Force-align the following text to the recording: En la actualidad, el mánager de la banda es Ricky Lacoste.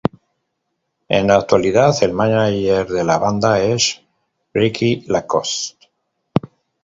En 1.09 1.27
la 1.27 1.35
actualidad, 1.35 1.93
el 2.01 2.11
mánager 2.11 2.87
de 2.87 3.03
la 3.03 3.19
banda 3.19 3.59
es 3.61 4.01
Ricky 4.51 5.01
Lacoste. 5.05 5.91